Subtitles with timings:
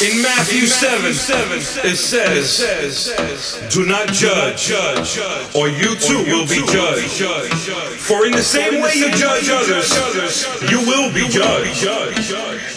[0.00, 2.62] In Matthew 7, it says,
[3.74, 4.70] Do not judge,
[5.56, 7.20] or you too will be judged.
[7.98, 9.90] For in the same way you judge others,
[10.70, 11.84] you will be judged.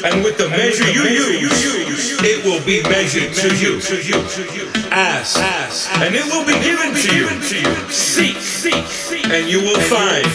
[0.03, 3.79] And with the measure you use, it will be measured to you.
[4.90, 5.38] Ask,
[6.01, 7.29] and it will be given to you.
[7.91, 8.35] Seek,
[9.29, 10.26] and you will find.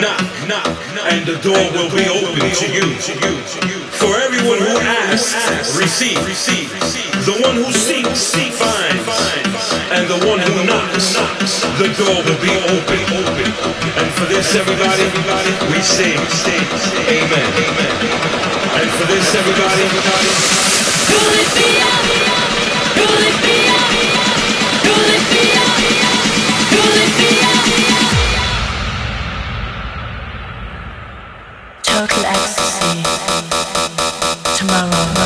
[0.00, 0.66] Knock, knock,
[1.14, 2.90] and the door will be open to you.
[4.02, 6.18] For everyone who asks, receive.
[7.22, 9.06] The one who seeks, finds.
[9.94, 11.14] And the one who knocks,
[11.78, 12.98] the door will be open.
[13.94, 15.06] And for this, everybody,
[15.70, 16.18] we sing,
[17.06, 17.50] Amen.
[18.74, 20.69] And for this, everybody, Could
[32.06, 33.02] total ecstasy
[34.56, 35.19] tomorrow.